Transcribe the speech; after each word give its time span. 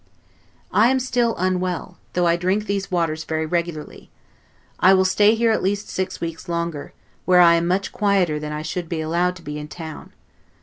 I 0.71 0.87
am 0.87 0.99
still 0.99 1.35
UNWELL, 1.35 1.99
though 2.13 2.25
I 2.25 2.35
drink 2.35 2.65
these 2.65 2.89
waters 2.89 3.23
very 3.23 3.45
regularly. 3.45 4.09
I 4.79 4.95
will 4.95 5.05
stay 5.05 5.35
here 5.35 5.51
at 5.51 5.61
least 5.61 5.89
six 5.89 6.19
weeks 6.19 6.49
longer; 6.49 6.93
where 7.25 7.39
I 7.39 7.53
am 7.53 7.67
much 7.67 7.91
quieter 7.91 8.39
than 8.39 8.51
I 8.51 8.63
should 8.63 8.89
be 8.89 8.99
allowed 9.01 9.35
to 9.35 9.43
be 9.43 9.59
in 9.59 9.67
town. 9.67 10.11